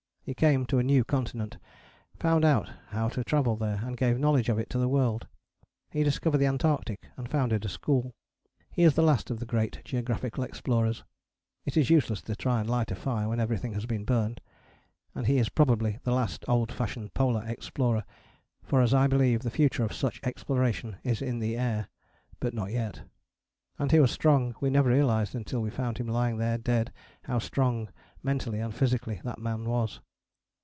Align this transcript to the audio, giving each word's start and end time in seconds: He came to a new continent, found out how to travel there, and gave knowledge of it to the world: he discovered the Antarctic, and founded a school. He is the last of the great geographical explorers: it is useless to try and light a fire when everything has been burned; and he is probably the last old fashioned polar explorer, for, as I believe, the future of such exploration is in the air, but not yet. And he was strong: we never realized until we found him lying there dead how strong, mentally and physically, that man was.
He 0.23 0.35
came 0.35 0.67
to 0.67 0.77
a 0.77 0.83
new 0.83 1.03
continent, 1.03 1.57
found 2.15 2.45
out 2.45 2.69
how 2.89 3.09
to 3.09 3.23
travel 3.23 3.55
there, 3.57 3.81
and 3.83 3.97
gave 3.97 4.19
knowledge 4.19 4.49
of 4.49 4.59
it 4.59 4.69
to 4.69 4.77
the 4.77 4.87
world: 4.87 5.27
he 5.89 6.03
discovered 6.03 6.37
the 6.37 6.45
Antarctic, 6.45 7.07
and 7.17 7.27
founded 7.29 7.65
a 7.65 7.69
school. 7.69 8.13
He 8.71 8.83
is 8.83 8.93
the 8.93 9.01
last 9.01 9.31
of 9.31 9.39
the 9.39 9.47
great 9.47 9.81
geographical 9.83 10.43
explorers: 10.43 11.03
it 11.65 11.75
is 11.75 11.89
useless 11.89 12.21
to 12.21 12.35
try 12.35 12.61
and 12.61 12.69
light 12.69 12.91
a 12.91 12.95
fire 12.95 13.27
when 13.29 13.39
everything 13.39 13.73
has 13.73 13.87
been 13.87 14.05
burned; 14.05 14.39
and 15.15 15.25
he 15.25 15.39
is 15.39 15.49
probably 15.49 15.99
the 16.03 16.13
last 16.13 16.45
old 16.47 16.71
fashioned 16.71 17.15
polar 17.15 17.43
explorer, 17.45 18.05
for, 18.63 18.79
as 18.79 18.93
I 18.93 19.07
believe, 19.07 19.41
the 19.41 19.49
future 19.51 19.83
of 19.83 19.91
such 19.91 20.21
exploration 20.23 20.97
is 21.03 21.23
in 21.23 21.39
the 21.39 21.57
air, 21.57 21.89
but 22.39 22.53
not 22.53 22.71
yet. 22.71 23.01
And 23.79 23.91
he 23.91 23.99
was 23.99 24.11
strong: 24.11 24.55
we 24.61 24.69
never 24.69 24.89
realized 24.91 25.33
until 25.33 25.61
we 25.61 25.71
found 25.71 25.97
him 25.97 26.07
lying 26.07 26.37
there 26.37 26.59
dead 26.59 26.93
how 27.23 27.39
strong, 27.39 27.89
mentally 28.21 28.59
and 28.59 28.73
physically, 28.73 29.19
that 29.23 29.39
man 29.39 29.65
was. 29.65 29.99